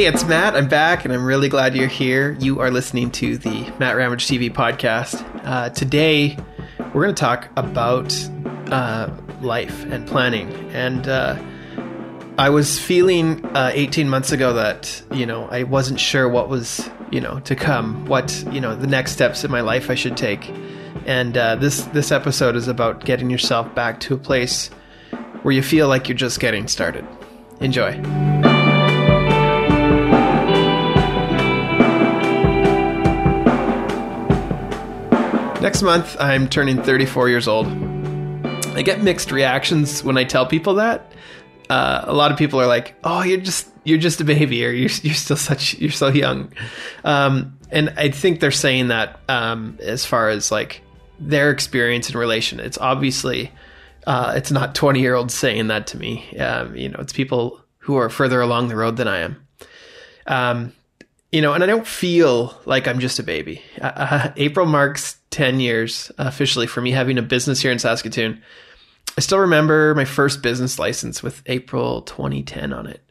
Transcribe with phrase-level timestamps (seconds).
[0.00, 0.56] Hey, it's Matt.
[0.56, 2.32] I'm back, and I'm really glad you're here.
[2.40, 5.22] You are listening to the Matt Ramage TV podcast.
[5.44, 6.38] Uh, today,
[6.94, 8.10] we're going to talk about
[8.72, 10.50] uh, life and planning.
[10.70, 11.38] And uh,
[12.38, 16.88] I was feeling uh, 18 months ago that you know I wasn't sure what was
[17.10, 20.16] you know to come, what you know the next steps in my life I should
[20.16, 20.50] take.
[21.04, 24.68] And uh, this this episode is about getting yourself back to a place
[25.42, 27.06] where you feel like you're just getting started.
[27.60, 28.29] Enjoy.
[35.80, 37.66] Next month, I'm turning 34 years old.
[38.76, 41.10] I get mixed reactions when I tell people that.
[41.70, 44.72] Uh, a lot of people are like, "Oh, you're just you're just a baby, or
[44.72, 46.52] you're you're still such you're so young,"
[47.02, 50.82] um, and I think they're saying that um, as far as like
[51.18, 52.60] their experience in relation.
[52.60, 53.50] It's obviously
[54.06, 56.36] uh, it's not 20 year olds saying that to me.
[56.36, 59.46] Um, you know, it's people who are further along the road than I am.
[60.26, 60.72] Um,
[61.32, 63.62] you know, and I don't feel like I'm just a baby.
[63.80, 68.42] Uh, uh April marks 10 years officially for me having a business here in Saskatoon.
[69.16, 73.02] I still remember my first business license with April 2010 on it.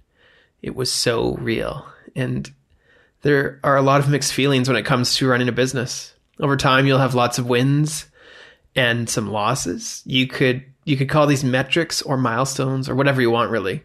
[0.62, 1.86] It was so real.
[2.16, 2.52] And
[3.22, 6.14] there are a lot of mixed feelings when it comes to running a business.
[6.40, 8.06] Over time, you'll have lots of wins
[8.76, 10.02] and some losses.
[10.06, 13.84] You could you could call these metrics or milestones or whatever you want really.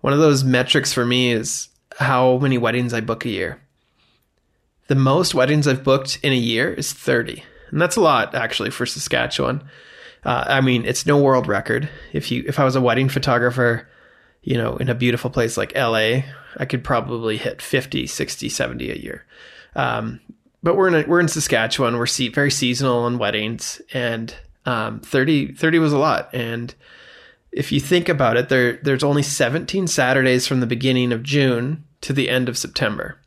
[0.00, 3.60] One of those metrics for me is how many weddings I book a year.
[4.88, 7.42] The most weddings I've booked in a year is 30.
[7.70, 9.64] And that's a lot actually for Saskatchewan.
[10.24, 11.88] Uh, I mean, it's no world record.
[12.12, 13.88] If you if I was a wedding photographer,
[14.42, 16.22] you know, in a beautiful place like LA,
[16.56, 19.24] I could probably hit 50, 60, 70 a year.
[19.74, 20.20] Um,
[20.62, 21.98] but we're in a, we're in Saskatchewan.
[21.98, 26.30] We're see, very seasonal on weddings, and um, 30, 30 was a lot.
[26.32, 26.72] And
[27.52, 31.84] if you think about it, there there's only 17 Saturdays from the beginning of June
[32.00, 33.18] to the end of September.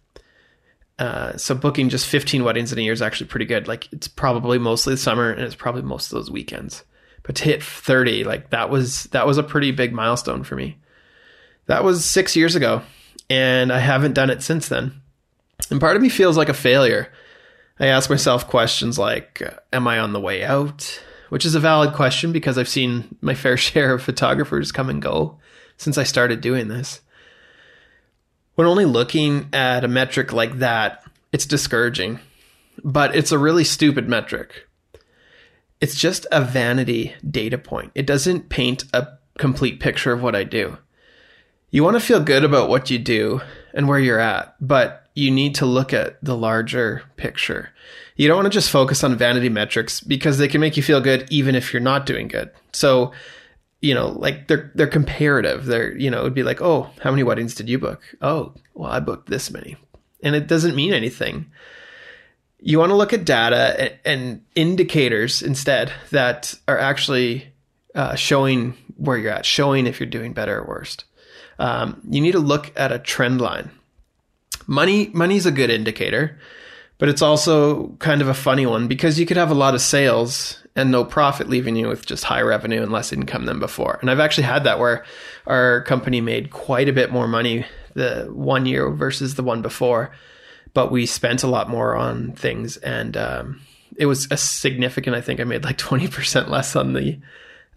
[0.97, 3.67] Uh, so booking just 15 weddings in a year is actually pretty good.
[3.67, 6.83] Like it's probably mostly the summer and it's probably most of those weekends.
[7.23, 10.77] But to hit 30, like that was that was a pretty big milestone for me.
[11.67, 12.81] That was 6 years ago
[13.29, 15.01] and I haven't done it since then.
[15.69, 17.11] And part of me feels like a failure.
[17.79, 19.41] I ask myself questions like
[19.73, 21.03] am I on the way out?
[21.29, 25.01] Which is a valid question because I've seen my fair share of photographers come and
[25.01, 25.39] go
[25.77, 27.01] since I started doing this
[28.55, 32.19] when only looking at a metric like that, it's discouraging.
[32.83, 34.67] But it's a really stupid metric.
[35.79, 37.91] It's just a vanity data point.
[37.95, 39.07] It doesn't paint a
[39.37, 40.77] complete picture of what I do.
[41.69, 43.41] You want to feel good about what you do
[43.73, 47.69] and where you're at, but you need to look at the larger picture.
[48.15, 51.01] You don't want to just focus on vanity metrics because they can make you feel
[51.01, 52.51] good even if you're not doing good.
[52.71, 53.11] So
[53.81, 55.65] you know, like they're they're comparative.
[55.65, 58.01] They're you know, it would be like, oh, how many weddings did you book?
[58.21, 59.77] Oh, well, I booked this many,
[60.23, 61.51] and it doesn't mean anything.
[62.59, 67.53] You want to look at data and, indicators instead that are actually
[67.93, 70.97] uh, showing where you're at, showing if you're doing better or worse.
[71.59, 73.69] Um, you need to look at a trend line.
[74.67, 76.39] Money money's a good indicator,
[76.97, 79.81] but it's also kind of a funny one because you could have a lot of
[79.81, 83.97] sales and no profit, leaving you with just high revenue and less income than before.
[84.01, 85.05] And I've actually had that where
[85.47, 90.11] our company made quite a bit more money the one year versus the one before,
[90.73, 93.61] but we spent a lot more on things, and um,
[93.95, 95.15] it was a significant.
[95.15, 97.19] I think I made like twenty percent less on the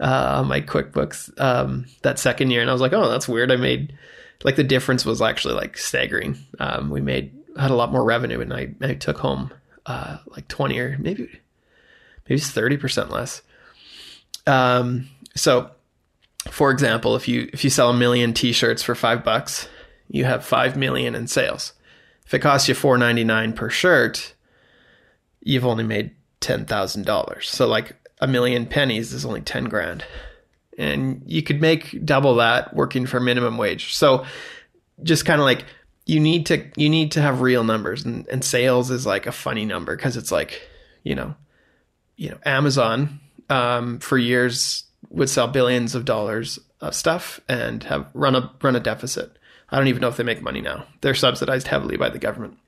[0.01, 3.53] uh, my QuickBooks um, that second year, and I was like, oh, that's weird.
[3.53, 3.97] I made
[4.45, 6.39] like the difference was actually like staggering.
[6.59, 9.53] Um, we made had a lot more revenue, and I I took home
[9.87, 11.29] uh, like twenty or maybe
[12.29, 13.43] maybe it's 30% less.
[14.47, 15.71] Um, so
[16.51, 19.69] for example, if you, if you sell a million t-shirts for five bucks,
[20.09, 21.73] you have 5 million in sales.
[22.27, 24.35] If it costs you 4.99 per shirt,
[25.41, 27.45] you've only made $10,000.
[27.45, 30.05] So like a million pennies is only 10 grand.
[30.79, 33.95] And you could make double that working for minimum wage.
[33.95, 34.25] So
[35.03, 35.65] just kind of like
[36.07, 39.33] you need to you need to have real numbers and, and sales is like a
[39.33, 40.63] funny number because it's like,
[41.03, 41.35] you know,
[42.17, 43.21] you know, Amazon
[43.51, 48.77] um, for years would sell billions of dollars of stuff and have run a run
[48.77, 49.39] a deficit.
[49.71, 50.87] I don't even know if they make money now.
[51.03, 52.59] They're subsidized heavily by the government.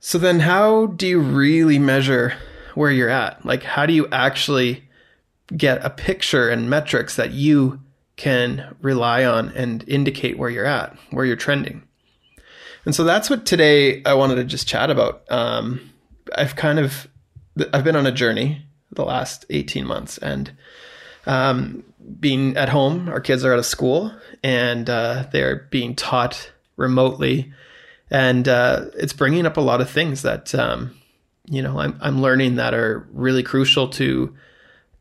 [0.00, 2.34] So then how do you really measure
[2.74, 3.44] where you're at?
[3.44, 4.87] Like how do you actually
[5.56, 7.80] get a picture and metrics that you
[8.16, 11.82] can rely on and indicate where you're at, where you're trending?
[12.84, 15.22] And so that's what today I wanted to just chat about.
[15.30, 15.92] Um,
[16.36, 17.08] I've kind of
[17.72, 20.52] I've been on a journey the last 18 months and
[21.26, 21.84] um,
[22.18, 24.12] being at home, our kids are out of school
[24.42, 27.52] and uh, they're being taught remotely,
[28.10, 30.96] and uh, it's bringing up a lot of things that um,
[31.46, 34.34] you know I'm I'm learning that are really crucial to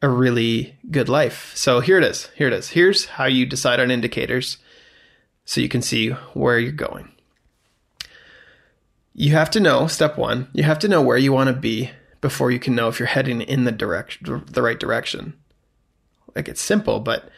[0.01, 1.51] a really good life.
[1.55, 2.27] So here it is.
[2.35, 2.69] Here it is.
[2.69, 4.57] Here's how you decide on indicators
[5.45, 7.11] so you can see where you're going.
[9.13, 11.89] You have to know step 1, you have to know where you want to be
[12.21, 15.33] before you can know if you're heading in the direction the right direction.
[16.35, 17.29] Like it's simple, but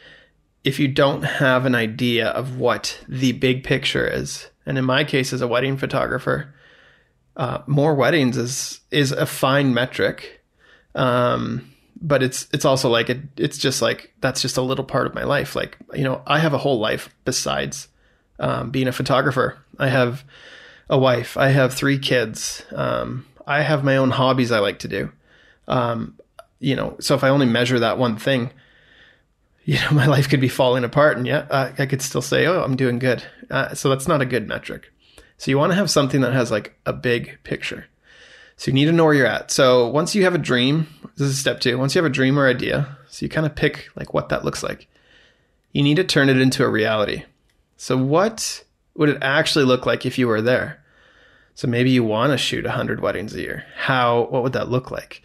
[0.62, 5.04] if you don't have an idea of what the big picture is, and in my
[5.04, 6.54] case as a wedding photographer,
[7.36, 10.42] uh, more weddings is is a fine metric.
[10.94, 11.69] Um,
[12.00, 15.14] but it's it's also like it, it's just like that's just a little part of
[15.14, 15.54] my life.
[15.54, 17.88] Like you know, I have a whole life besides
[18.38, 19.58] um, being a photographer.
[19.78, 20.24] I have
[20.88, 21.36] a wife.
[21.36, 22.64] I have three kids.
[22.74, 25.12] Um, I have my own hobbies I like to do.
[25.68, 26.18] Um,
[26.58, 28.50] you know, so if I only measure that one thing,
[29.64, 32.46] you know, my life could be falling apart, and yet uh, I could still say,
[32.46, 34.92] "Oh, I'm doing good." Uh, so that's not a good metric.
[35.36, 37.86] So you want to have something that has like a big picture.
[38.60, 39.50] So you need to know where you're at.
[39.50, 40.86] So once you have a dream,
[41.16, 41.78] this is step two.
[41.78, 44.44] Once you have a dream or idea, so you kind of pick like what that
[44.44, 44.86] looks like.
[45.72, 47.24] You need to turn it into a reality.
[47.78, 48.62] So what
[48.94, 50.84] would it actually look like if you were there?
[51.54, 53.64] So maybe you want to shoot 100 weddings a year.
[53.76, 55.22] How what would that look like?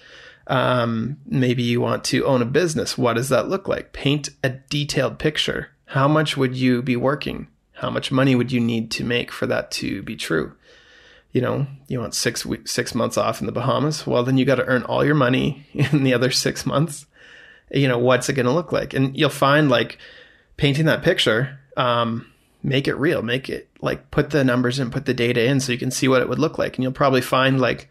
[0.47, 2.97] Um, maybe you want to own a business.
[2.97, 3.91] What does that look like?
[3.91, 5.71] Paint a detailed picture.
[5.87, 7.49] How much would you be working?
[7.73, 10.55] How much money would you need to make for that to be true?
[11.35, 14.07] You know, you want six weeks, six months off in the Bahamas.
[14.07, 17.07] Well, then you got to earn all your money in the other six months.
[17.69, 18.93] You know, what's it going to look like?
[18.93, 19.97] And you'll find like
[20.55, 22.31] painting that picture, um,
[22.63, 25.73] make it real, make it like put the numbers in, put the data in so
[25.73, 26.77] you can see what it would look like.
[26.77, 27.89] And you'll probably find like,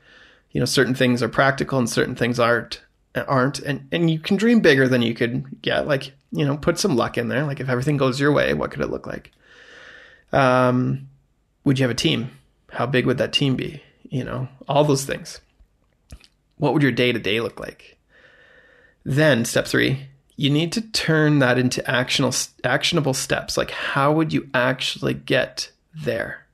[0.52, 2.80] you know, certain things are practical and certain things aren't,
[3.14, 3.58] aren't.
[3.58, 5.86] And, and you can dream bigger than you could get.
[5.86, 7.44] Like, you know, put some luck in there.
[7.44, 9.32] Like if everything goes your way, what could it look like?
[10.32, 11.10] Um,
[11.64, 12.30] would you have a team?
[12.74, 13.82] How big would that team be?
[14.02, 15.40] You know, all those things.
[16.56, 17.98] What would your day to day look like?
[19.04, 23.56] Then, step three, you need to turn that into actionable, actionable steps.
[23.56, 26.46] Like, how would you actually get there?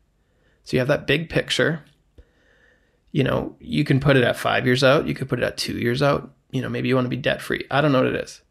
[0.65, 1.83] So, you have that big picture.
[3.13, 5.57] You know, you can put it at five years out, you could put it at
[5.57, 6.33] two years out.
[6.51, 7.65] You know, maybe you want to be debt free.
[7.71, 8.43] I don't know what it is.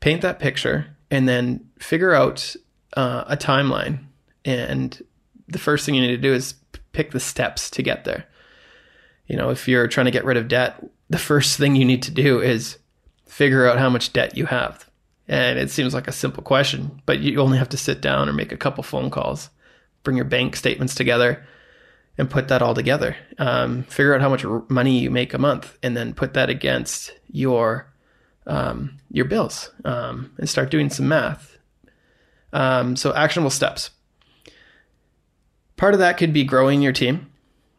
[0.00, 2.56] Paint that picture and then figure out
[2.96, 4.04] uh, a timeline.
[4.44, 5.00] And
[5.46, 6.54] the first thing you need to do is
[6.98, 8.26] pick the steps to get there.
[9.28, 12.02] You know, if you're trying to get rid of debt, the first thing you need
[12.02, 12.76] to do is
[13.24, 14.90] figure out how much debt you have.
[15.28, 18.32] And it seems like a simple question, but you only have to sit down or
[18.32, 19.48] make a couple phone calls,
[20.02, 21.46] bring your bank statements together,
[22.16, 23.14] and put that all together.
[23.38, 27.12] Um, figure out how much money you make a month, and then put that against
[27.30, 27.92] your
[28.44, 31.58] um, your bills, um, and start doing some math.
[32.52, 33.90] Um, so actionable steps.
[35.78, 37.30] Part of that could be growing your team.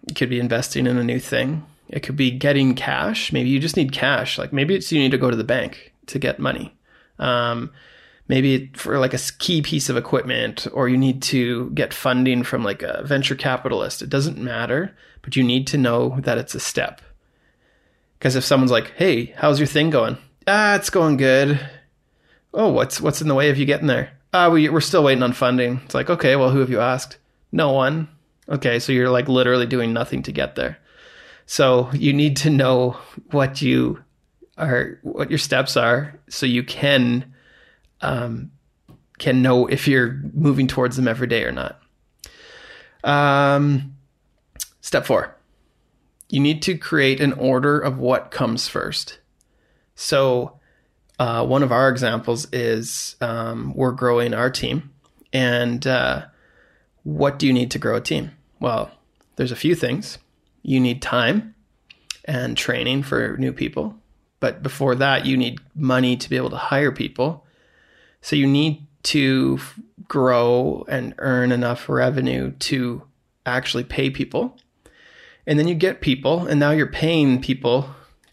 [0.08, 1.66] It could be investing in a new thing.
[1.90, 3.32] It could be getting cash.
[3.32, 4.38] Maybe you just need cash.
[4.38, 6.76] Like maybe it's you need to go to the bank to get money.
[7.20, 7.72] Um,
[8.28, 12.64] maybe for like a key piece of equipment, or you need to get funding from
[12.64, 14.02] like a venture capitalist.
[14.02, 17.02] It doesn't matter, but you need to know that it's a step.
[18.18, 20.18] Because if someone's like, "Hey, how's your thing going?"
[20.48, 21.60] Ah, it's going good.
[22.54, 24.12] Oh, what's what's in the way of you getting there?
[24.34, 25.82] Ah, we, we're still waiting on funding.
[25.84, 27.18] It's like, okay, well, who have you asked?
[27.52, 28.08] No one.
[28.48, 30.78] Okay, so you're like literally doing nothing to get there.
[31.46, 32.98] So you need to know
[33.32, 34.04] what you
[34.58, 37.34] are, what your steps are, so you can
[38.02, 38.52] um,
[39.18, 41.80] can know if you're moving towards them every day or not.
[43.04, 43.96] Um,
[44.82, 45.36] step four,
[46.30, 49.20] you need to create an order of what comes first.
[49.96, 50.60] So
[51.18, 54.92] uh, one of our examples is um, we're growing our team,
[55.34, 56.26] and uh,
[57.10, 58.32] what do you need to grow a team?
[58.60, 58.92] Well,
[59.36, 60.20] there's a few things.
[60.62, 61.56] You need time
[62.26, 63.96] and training for new people.
[64.40, 67.46] But before that, you need money to be able to hire people.
[68.22, 69.60] So you need to
[70.08, 73.02] grow and earn enough revenue to
[73.46, 74.58] actually pay people.
[75.48, 77.90] And then you get people, and now you're paying people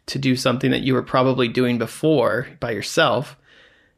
[0.06, 3.37] to do something that you were probably doing before by yourself.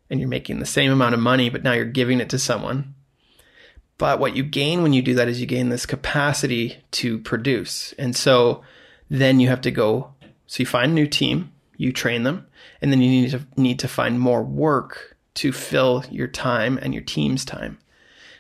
[0.08, 2.94] And you're making the same amount of money, but now you're giving it to someone.
[3.98, 7.92] But what you gain when you do that is you gain this capacity to produce.
[7.98, 8.62] And so
[9.10, 10.14] then you have to go,
[10.46, 12.46] so you find a new team, you train them,
[12.80, 16.94] and then you need to need to find more work to fill your time and
[16.94, 17.78] your team's time.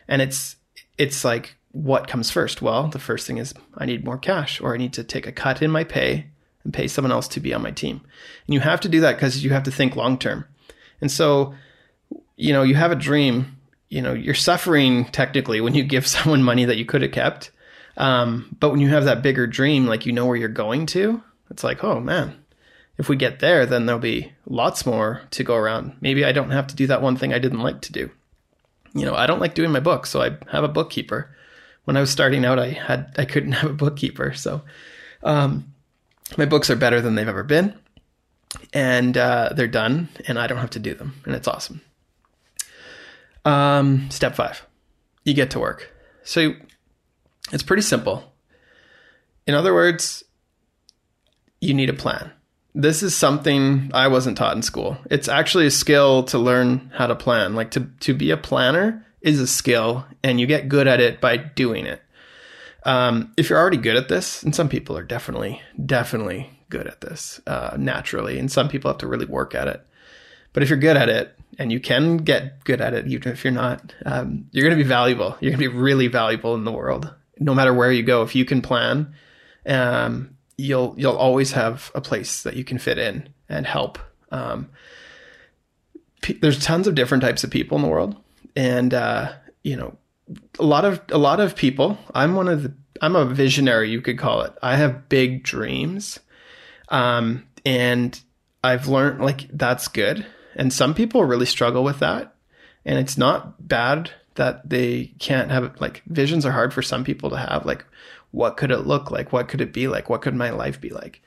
[0.06, 0.56] And it's
[0.96, 2.62] it's like what comes first?
[2.62, 5.32] Well, the first thing is I need more cash or I need to take a
[5.32, 6.26] cut in my pay
[6.64, 8.00] and pay someone else to be on my team.
[8.46, 10.46] And you have to do that because you have to think long term.
[11.00, 11.54] And so,
[12.36, 13.57] you know, you have a dream,
[13.88, 17.50] you know, you're suffering technically when you give someone money that you could have kept.
[17.96, 21.22] Um, but when you have that bigger dream, like you know where you're going to,
[21.50, 22.36] it's like, oh man,
[22.96, 25.96] if we get there, then there'll be lots more to go around.
[26.00, 28.10] Maybe I don't have to do that one thing I didn't like to do.
[28.94, 31.34] You know, I don't like doing my book, so I have a bookkeeper.
[31.84, 34.62] When I was starting out, I had I couldn't have a bookkeeper, so
[35.22, 35.72] um,
[36.36, 37.74] my books are better than they've ever been,
[38.72, 41.80] and uh, they're done, and I don't have to do them, and it's awesome.
[43.48, 44.66] Um, step five,
[45.24, 45.90] you get to work.
[46.22, 46.52] So
[47.50, 48.32] it's pretty simple.
[49.46, 50.22] In other words,
[51.60, 52.30] you need a plan.
[52.74, 54.98] This is something I wasn't taught in school.
[55.10, 57.54] It's actually a skill to learn how to plan.
[57.54, 61.20] Like to, to be a planner is a skill and you get good at it
[61.20, 62.02] by doing it.
[62.84, 67.00] Um, if you're already good at this, and some people are definitely, definitely good at
[67.00, 69.84] this uh, naturally, and some people have to really work at it.
[70.52, 73.44] But if you're good at it, and you can get good at it, even if
[73.44, 75.36] you're not, um, you're going to be valuable.
[75.40, 78.22] You're going to be really valuable in the world, no matter where you go.
[78.22, 79.14] If you can plan,
[79.66, 83.98] um, you'll you'll always have a place that you can fit in and help.
[84.30, 84.70] Um,
[86.40, 88.16] there's tons of different types of people in the world,
[88.54, 89.96] and uh, you know,
[90.58, 91.98] a lot of a lot of people.
[92.14, 92.74] I'm one of the.
[93.00, 94.52] I'm a visionary, you could call it.
[94.60, 96.18] I have big dreams,
[96.88, 98.20] um, and
[98.64, 100.26] I've learned like that's good.
[100.58, 102.34] And some people really struggle with that,
[102.84, 107.30] and it's not bad that they can't have like visions are hard for some people
[107.30, 107.64] to have.
[107.64, 107.84] Like
[108.30, 109.32] what could it look like?
[109.32, 110.08] What could it be like?
[110.08, 111.22] What could my life be like?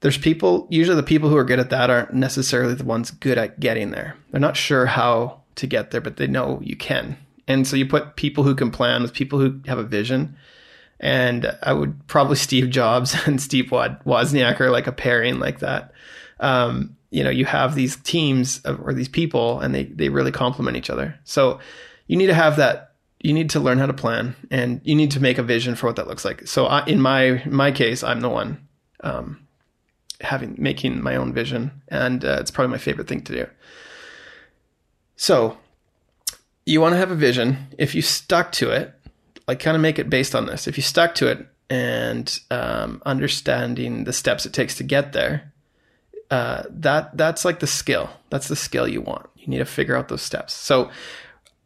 [0.00, 3.38] There's people, usually the people who are good at that aren't necessarily the ones good
[3.38, 4.16] at getting there.
[4.30, 7.18] They're not sure how to get there, but they know you can.
[7.46, 10.36] And so you put people who can plan with people who have a vision.
[11.00, 15.92] And I would probably Steve Jobs and Steve Wozniak are like a pairing like that.
[16.38, 20.32] Um, you know, you have these teams of, or these people and they, they really
[20.32, 21.18] complement each other.
[21.24, 21.58] So
[22.06, 22.90] you need to have that
[23.20, 25.86] you need to learn how to plan and you need to make a vision for
[25.86, 26.46] what that looks like.
[26.46, 28.66] So I, in my my case, I'm the one
[29.00, 29.46] um,
[30.20, 33.46] having making my own vision, and uh, it's probably my favorite thing to do.
[35.16, 35.58] So
[36.64, 37.68] you want to have a vision.
[37.76, 38.94] If you stuck to it,
[39.46, 40.66] like kind of make it based on this.
[40.66, 45.52] If you stuck to it and um, understanding the steps it takes to get there,
[46.30, 48.10] uh, that that's like the skill.
[48.30, 49.28] That's the skill you want.
[49.36, 50.52] You need to figure out those steps.
[50.52, 50.90] So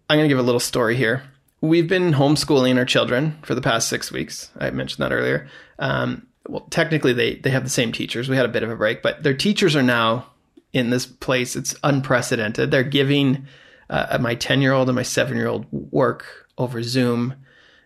[0.09, 1.23] I'm going to give a little story here
[1.65, 4.51] we've been homeschooling our children for the past six weeks.
[4.59, 5.49] I mentioned that earlier.
[5.79, 8.29] Um, well, technically, they they have the same teachers.
[8.29, 10.27] We had a bit of a break, but their teachers are now
[10.73, 11.57] in this place.
[11.57, 12.71] It's unprecedented.
[12.71, 13.47] They're giving
[13.89, 16.27] uh, my ten year old and my seven year old work
[16.59, 17.35] over Zoom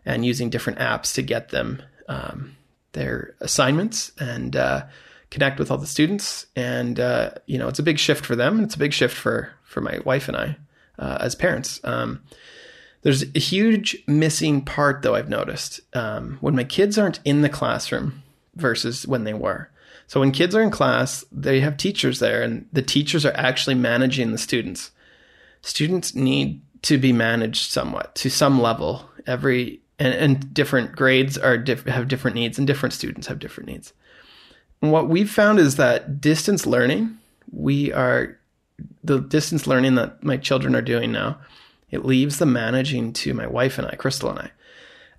[0.05, 2.57] and using different apps to get them um,
[2.93, 4.87] their assignments and uh,
[5.31, 6.47] connect with all the students.
[6.57, 8.61] And uh, you know, it's a big shift for them.
[8.61, 10.57] It's a big shift for for my wife and I
[10.99, 11.81] uh, as parents.
[11.85, 12.23] Um,
[13.03, 17.49] there's a huge missing part, though, I've noticed um, when my kids aren't in the
[17.49, 18.23] classroom
[18.57, 19.71] versus when they were.
[20.09, 23.75] So when kids are in class, they have teachers there, and the teachers are actually
[23.77, 24.91] managing the students.
[25.63, 29.09] Students need to be managed somewhat to some level.
[29.27, 33.69] Every and, and different grades are diff, have different needs, and different students have different
[33.69, 33.93] needs.
[34.81, 37.19] What we've found is that distance learning,
[37.51, 38.39] we are
[39.03, 41.39] the distance learning that my children are doing now
[41.91, 44.51] it leaves the managing to my wife and I, Crystal and I.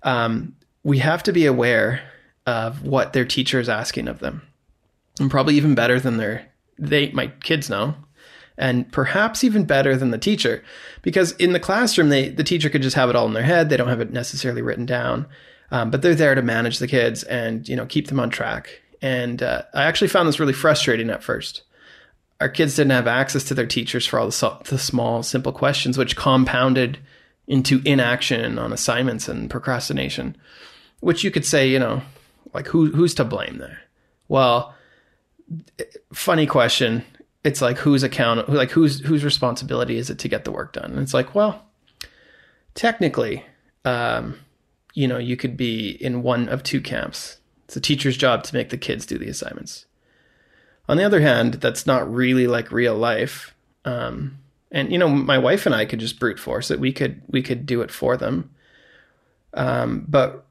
[0.02, 2.00] Um, we have to be aware
[2.46, 4.42] of what their teacher is asking of them,
[5.18, 6.46] and probably even better than their
[6.78, 7.94] they my kids know,
[8.56, 10.64] and perhaps even better than the teacher,
[11.02, 13.68] because in the classroom they the teacher could just have it all in their head.
[13.68, 15.26] They don't have it necessarily written down,
[15.70, 18.80] um, but they're there to manage the kids and you know keep them on track.
[19.02, 21.62] And uh, I actually found this really frustrating at first
[22.40, 25.98] our kids didn't have access to their teachers for all the, the small, simple questions,
[25.98, 26.98] which compounded
[27.46, 30.36] into inaction on assignments and procrastination.
[31.00, 32.02] Which you could say, you know,
[32.52, 33.80] like who who's to blame there?
[34.28, 34.74] Well,
[36.12, 37.04] funny question.
[37.42, 40.92] It's like whose account, like whose whose responsibility is it to get the work done?
[40.92, 41.64] And it's like, well,
[42.74, 43.44] technically,
[43.86, 44.38] um,
[44.92, 47.38] you know, you could be in one of two camps.
[47.70, 49.86] It's the teacher's job to make the kids do the assignments.
[50.88, 53.54] On the other hand, that's not really like real life.
[53.84, 54.38] Um,
[54.72, 56.80] and you know, my wife and I could just brute force it.
[56.80, 58.50] We could we could do it for them.
[59.54, 60.46] Um, but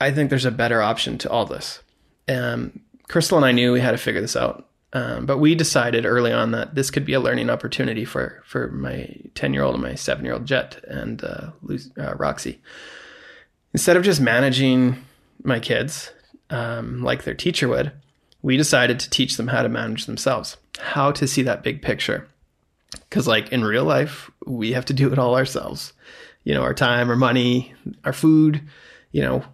[0.00, 1.80] I think there's a better option to all this.
[2.28, 4.68] Um, Crystal and I knew we had to figure this out.
[4.92, 8.66] Um, but we decided early on that this could be a learning opportunity for for
[8.72, 11.52] my ten year old and my seven year old Jet and uh,
[11.98, 12.60] uh, Roxy.
[13.72, 15.04] Instead of just managing
[15.44, 16.10] my kids
[16.52, 17.92] um, like their teacher would,
[18.42, 22.28] we decided to teach them how to manage themselves, how to see that big picture.
[22.92, 25.94] Because, like, in real life, we have to do it all ourselves.
[26.44, 27.72] You know, our time, our money,
[28.04, 28.60] our food,
[29.12, 29.44] you know,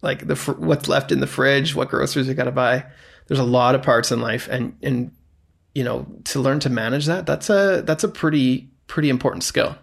[0.00, 2.84] like the what's left in the fridge, what groceries we got to buy.
[3.26, 5.10] There's a lot of parts in life, and and
[5.74, 9.76] you know, to learn to manage that, that's a that's a pretty pretty important skill.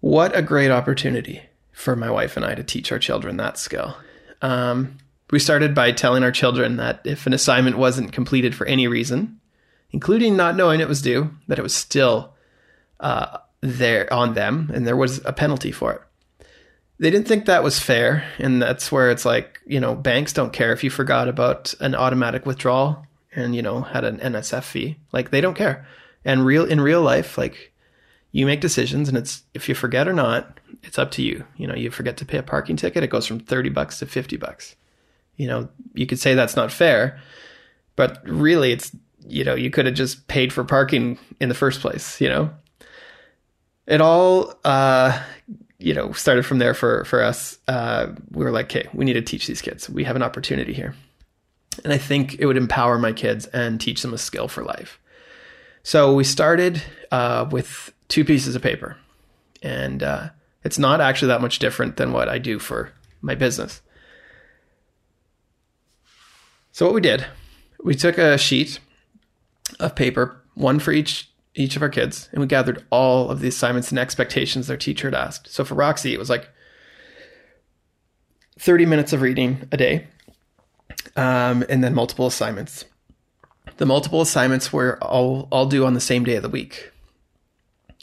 [0.00, 3.96] What a great opportunity for my wife and I to teach our children that skill.
[4.42, 4.98] Um,
[5.30, 9.40] we started by telling our children that if an assignment wasn't completed for any reason,
[9.90, 12.34] including not knowing it was due, that it was still
[13.00, 16.00] uh, there on them and there was a penalty for it.
[16.98, 18.24] They didn't think that was fair.
[18.38, 21.94] And that's where it's like, you know, banks don't care if you forgot about an
[21.94, 24.96] automatic withdrawal and, you know, had an NSF fee.
[25.12, 25.86] Like they don't care.
[26.24, 27.72] And real in real life, like
[28.36, 31.44] you make decisions and it's if you forget or not, it's up to you.
[31.56, 34.06] You know, you forget to pay a parking ticket, it goes from 30 bucks to
[34.06, 34.76] 50 bucks
[35.36, 37.20] you know, you could say that's not fair,
[37.94, 38.94] but really it's,
[39.26, 42.50] you know, you could have just paid for parking in the first place, you know?
[43.86, 45.20] It all, uh,
[45.78, 47.58] you know, started from there for, for us.
[47.68, 49.88] Uh, we were like, okay, we need to teach these kids.
[49.88, 50.94] We have an opportunity here.
[51.84, 54.98] And I think it would empower my kids and teach them a skill for life.
[55.82, 58.96] So we started uh, with two pieces of paper.
[59.62, 60.28] And uh,
[60.64, 63.82] it's not actually that much different than what I do for my business.
[66.72, 67.24] So what we did,
[67.82, 68.80] we took a sheet
[69.80, 73.48] of paper, one for each each of our kids, and we gathered all of the
[73.48, 75.48] assignments and expectations their teacher had asked.
[75.48, 76.50] So for Roxy, it was like
[78.58, 80.06] 30 minutes of reading a day,
[81.16, 82.84] um, and then multiple assignments.
[83.78, 86.92] The multiple assignments were all all due on the same day of the week.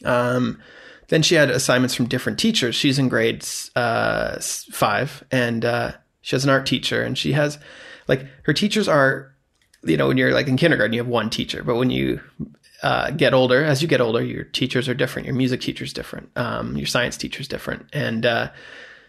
[0.03, 0.62] Um,
[1.09, 2.75] then she had assignments from different teachers.
[2.75, 4.39] She's in grades uh,
[4.71, 7.59] five, and uh, she has an art teacher, and she has
[8.07, 9.33] like her teachers are,
[9.83, 12.21] you know, when you're like in kindergarten, you have one teacher, but when you
[12.81, 15.27] uh, get older, as you get older, your teachers are different.
[15.27, 16.29] Your music teacher's different.
[16.35, 18.51] Um, your science teacher's different, and uh,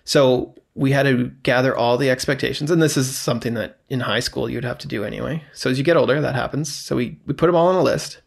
[0.05, 2.71] so we had to gather all the expectations.
[2.71, 5.43] And this is something that in high school you'd have to do anyway.
[5.53, 6.73] So as you get older, that happens.
[6.73, 8.21] So we we put them all on a list,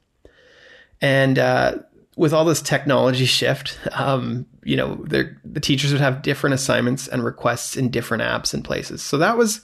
[1.02, 1.80] and uh,
[2.18, 7.24] with all this technology shift, um, you know, the teachers would have different assignments and
[7.24, 9.02] requests in different apps and places.
[9.02, 9.62] So that was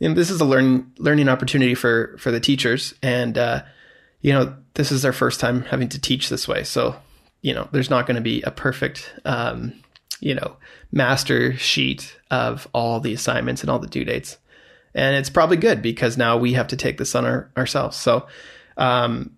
[0.00, 3.62] you know, this is a learn learning opportunity for for the teachers, and uh,
[4.22, 6.64] you know, this is their first time having to teach this way.
[6.64, 6.96] So,
[7.42, 9.74] you know, there's not going to be a perfect, um,
[10.20, 10.56] you know,
[10.90, 14.38] master sheet of all the assignments and all the due dates,
[14.94, 17.96] and it's probably good because now we have to take this on our, ourselves.
[17.96, 18.26] So.
[18.76, 19.36] Um,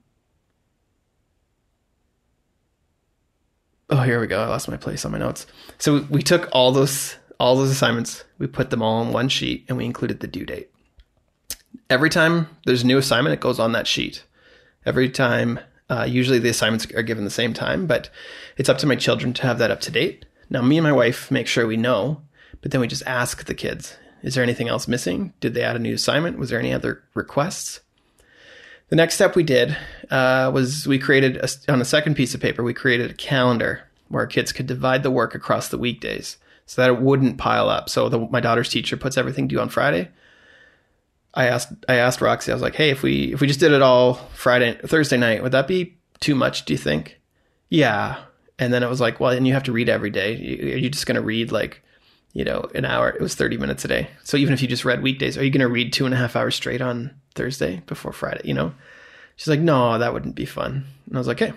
[3.92, 4.42] oh, here we go.
[4.42, 5.46] I lost my place on my notes.
[5.78, 9.64] So we took all those all those assignments, we put them all on one sheet
[9.68, 10.70] and we included the due date.
[11.90, 14.22] Every time there's a new assignment, it goes on that sheet.
[14.86, 15.58] Every time,
[15.90, 18.10] uh, usually the assignments are given the same time, but
[18.56, 20.24] it's up to my children to have that up to date.
[20.50, 22.22] Now, me and my wife make sure we know,
[22.60, 25.32] but then we just ask the kids is there anything else missing?
[25.40, 26.38] Did they add a new assignment?
[26.38, 27.80] Was there any other requests?
[28.92, 29.74] The next step we did
[30.10, 33.88] uh, was we created a, on a second piece of paper, we created a calendar
[34.08, 37.88] where kids could divide the work across the weekdays so that it wouldn't pile up.
[37.88, 40.10] So the, my daughter's teacher puts everything due on Friday.
[41.32, 43.72] I asked I asked Roxy, I was like, hey, if we if we just did
[43.72, 46.66] it all Friday Thursday night, would that be too much?
[46.66, 47.18] Do you think?
[47.70, 48.18] Yeah.
[48.58, 50.34] And then it was like, well, and you have to read every day.
[50.34, 51.82] Are you just going to read like,
[52.34, 53.08] you know, an hour?
[53.08, 54.10] It was thirty minutes a day.
[54.22, 56.18] So even if you just read weekdays, are you going to read two and a
[56.18, 58.42] half hours straight on Thursday before Friday?
[58.44, 58.74] You know?
[59.36, 60.84] She's like, no, that wouldn't be fun.
[61.06, 61.54] And I was like, okay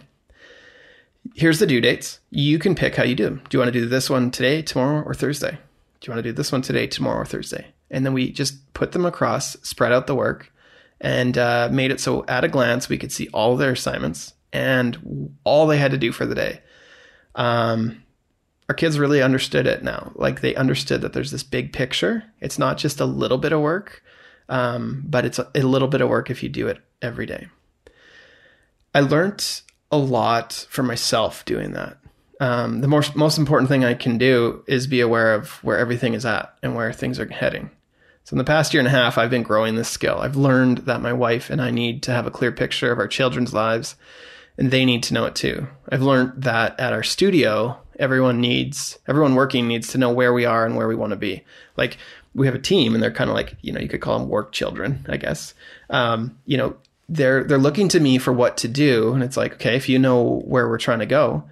[1.33, 2.19] here's the due dates.
[2.29, 3.41] You can pick how you do them.
[3.49, 5.51] Do you want to do this one today, tomorrow, or Thursday?
[5.51, 7.67] Do you want to do this one today, tomorrow, or Thursday?
[7.89, 10.51] And then we just put them across, spread out the work,
[11.01, 15.35] and uh, made it so at a glance we could see all their assignments and
[15.43, 16.61] all they had to do for the day.
[17.35, 18.03] Um,
[18.69, 20.11] our kids really understood it now.
[20.15, 22.23] Like they understood that there's this big picture.
[22.39, 24.01] It's not just a little bit of work,
[24.49, 27.47] um, but it's a, a little bit of work if you do it every day.
[28.93, 31.97] I learned a lot for myself doing that.
[32.39, 36.13] Um, the most most important thing I can do is be aware of where everything
[36.13, 37.71] is at and where things are heading.
[38.25, 40.17] So in the past year and a half, I've been growing this skill.
[40.19, 43.07] I've learned that my wife and I need to have a clear picture of our
[43.07, 43.95] children's lives,
[44.57, 45.67] and they need to know it too.
[45.89, 50.43] I've learned that at our studio, everyone needs everyone working needs to know where we
[50.45, 51.43] are and where we want to be.
[51.77, 51.97] Like
[52.35, 54.29] we have a team, and they're kind of like you know you could call them
[54.29, 55.53] work children, I guess.
[55.89, 56.75] Um, you know,
[57.09, 59.99] they're they're looking to me for what to do and it's like okay if you
[59.99, 61.43] know where we're trying to go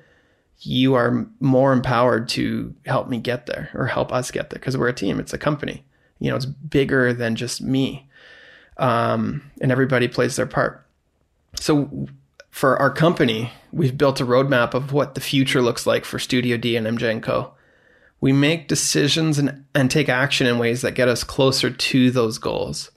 [0.61, 4.75] you are more empowered to help me get there or help us get there because
[4.75, 5.85] we're a team it's a company
[6.17, 8.09] you know it's bigger than just me
[8.77, 10.87] um, and everybody plays their part
[11.59, 12.07] so
[12.53, 16.55] for our company, we've built a roadmap of what the future looks like for Studio
[16.55, 17.51] D and MJ and Co.
[18.23, 22.37] We make decisions and, and take action in ways that get us closer to those
[22.37, 22.89] goals.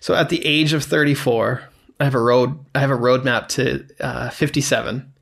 [0.00, 1.64] So at the age of 34,
[2.00, 5.12] I have a road I have a roadmap to uh, 57.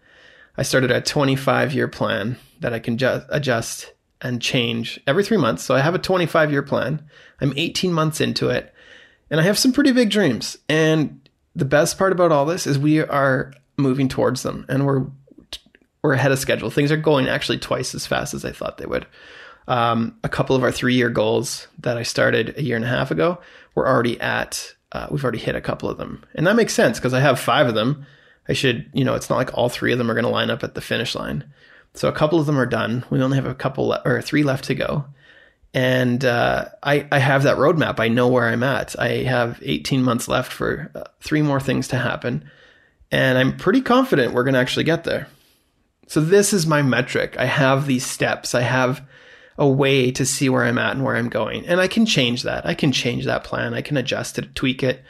[0.57, 5.39] I started a 25 year plan that I can ju- adjust and change every three
[5.39, 5.65] months.
[5.65, 7.05] So I have a 25 year plan.
[7.41, 8.73] I'm 18 months into it,
[9.29, 10.57] and I have some pretty big dreams.
[10.69, 15.07] And the best part about all this is we are moving towards them, and we're
[16.03, 16.71] we're ahead of schedule.
[16.71, 19.07] Things are going actually twice as fast as I thought they would.
[19.69, 22.89] Um, a couple of our three year goals that I started a year and a
[22.89, 23.39] half ago,
[23.75, 24.75] we're already at.
[24.91, 27.41] Uh, we've already hit a couple of them, and that makes sense because I have
[27.41, 28.05] five of them.
[28.49, 30.51] I should, you know, it's not like all three of them are going to line
[30.51, 31.45] up at the finish line.
[31.95, 33.05] So a couple of them are done.
[33.09, 35.05] We only have a couple le- or three left to go.
[35.75, 38.01] And uh, I, I have that roadmap.
[38.01, 38.99] I know where I'm at.
[38.99, 42.51] I have 18 months left for uh, three more things to happen.
[43.11, 45.29] And I'm pretty confident we're going to actually get there.
[46.13, 47.37] So this is my metric.
[47.39, 48.55] I have these steps.
[48.55, 49.03] I have
[49.57, 51.67] a way to see where I'm at and where I'm going.
[51.67, 52.67] And I can change that.
[52.67, 53.73] I can change that plan.
[53.73, 55.03] I can adjust it, tweak it.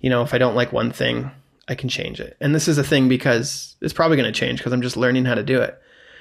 [0.00, 1.30] You know, if I don't like one thing,
[1.68, 2.36] I can change it.
[2.40, 5.26] And this is a thing because it's probably going to change because I'm just learning
[5.26, 5.80] how to do it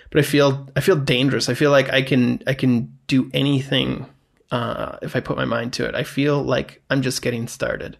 [0.10, 1.50] but I feel I feel dangerous.
[1.50, 4.06] I feel like I can I can do anything
[4.52, 5.95] uh, if I put my mind to it.
[5.95, 7.97] I feel like I'm just getting started.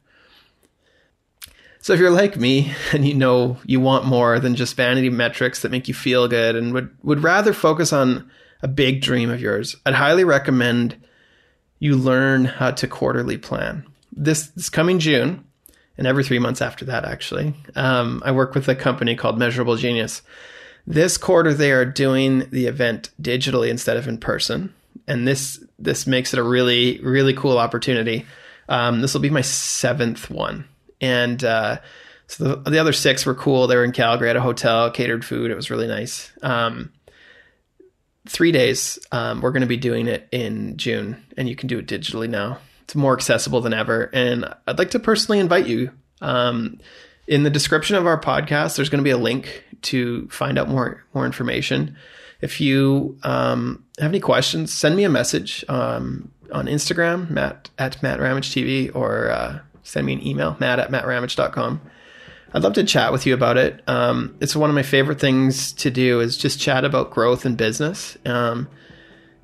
[1.88, 5.62] So if you're like me and you know you want more than just vanity metrics
[5.62, 8.30] that make you feel good and would would rather focus on
[8.62, 10.98] a big dream of yours, I'd highly recommend
[11.80, 13.86] you learn how to quarterly plan.
[14.12, 15.46] This this coming June
[15.98, 19.78] and every three months after that, actually, um, I work with a company called Measurable
[19.78, 20.24] Genius
[20.86, 24.74] this quarter, they are doing the event digitally instead of in person,
[25.08, 28.26] and this this makes it a really really cool opportunity.
[28.68, 30.66] Um, this will be my seventh one,
[31.02, 31.80] and uh,
[32.28, 33.68] so the, the, other six were cool.
[33.68, 35.52] They were in Calgary at a hotel, catered food.
[35.52, 36.32] It was really nice.
[36.42, 36.92] Um,
[38.28, 39.00] three days.
[39.12, 42.30] Um, we're going to be doing it in June, and you can do it digitally
[42.30, 42.60] now.
[42.84, 45.92] It's more accessible than ever, and I'd like to personally invite you.
[46.22, 46.80] Um,
[47.28, 50.70] in the description of our podcast, there's going to be a link to find out
[50.70, 51.98] more more information.
[52.42, 58.02] If you um, have any questions, send me a message um, on Instagram, Matt at
[58.02, 61.82] Matt Ramage TV, or uh, send me an email, Matt at mattramage.com.
[62.54, 63.82] I'd love to chat with you about it.
[63.88, 67.58] Um, it's one of my favorite things to do is just chat about growth and
[67.58, 68.18] business.
[68.26, 68.70] Um,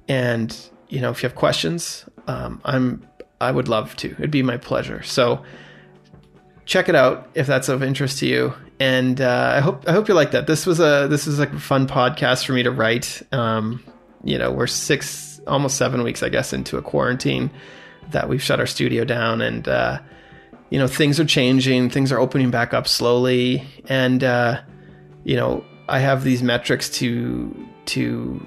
[0.08, 0.56] and
[0.90, 3.08] you know, if you have questions, um, I'm
[3.42, 4.12] I would love to.
[4.12, 5.04] It'd be my pleasure.
[5.04, 5.44] So
[6.66, 8.54] check it out if that's of interest to you.
[8.80, 10.48] And uh, I hope I hope you like that.
[10.48, 13.22] This was a this is a fun podcast for me to write.
[13.32, 13.84] Um,
[14.24, 17.52] you know, we're six almost seven weeks, I guess, into a quarantine
[18.12, 20.00] that we've shut our studio down, and uh,
[20.70, 21.90] you know things are changing.
[21.90, 24.62] Things are opening back up slowly, and uh,
[25.24, 28.42] you know I have these metrics to to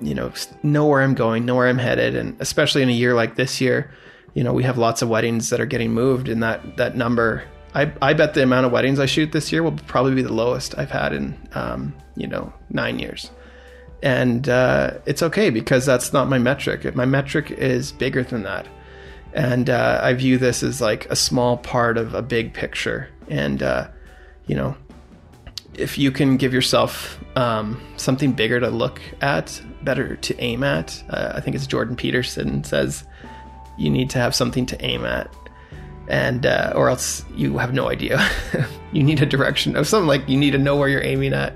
[0.00, 3.14] you know know where I'm going, know where I'm headed, and especially in a year
[3.14, 3.90] like this year,
[4.34, 7.44] you know we have lots of weddings that are getting moved, and that that number
[7.74, 10.32] I, I bet the amount of weddings I shoot this year will probably be the
[10.32, 13.30] lowest I've had in, um, you know, nine years.
[14.02, 16.94] And uh, it's okay because that's not my metric.
[16.94, 18.66] My metric is bigger than that.
[19.34, 23.08] And uh, I view this as like a small part of a big picture.
[23.28, 23.88] And, uh,
[24.46, 24.76] you know,
[25.74, 31.02] if you can give yourself um, something bigger to look at, better to aim at,
[31.10, 33.04] uh, I think it's Jordan Peterson says
[33.78, 35.30] you need to have something to aim at
[36.08, 38.26] and uh, or else you have no idea.
[38.92, 41.54] you need a direction of something like you need to know where you're aiming at,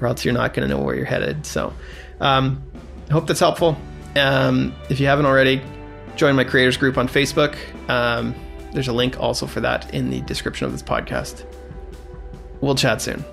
[0.00, 1.46] or else you're not going to know where you're headed.
[1.46, 1.72] So,
[2.20, 2.62] um,
[3.10, 3.76] hope that's helpful.
[4.16, 5.62] Um, if you haven't already,
[6.16, 7.56] join my creators group on Facebook.
[7.88, 8.34] Um,
[8.72, 11.44] there's a link also for that in the description of this podcast.
[12.60, 13.24] We'll chat soon.